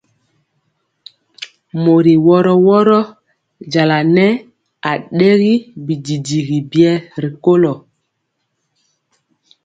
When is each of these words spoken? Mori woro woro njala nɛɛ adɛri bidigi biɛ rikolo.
Mori 1.83 2.13
woro 2.25 2.53
woro 2.65 2.99
njala 3.65 3.97
nɛɛ 4.15 4.35
adɛri 4.91 5.51
bidigi 5.85 6.39
biɛ 6.71 6.91
rikolo. 7.23 7.73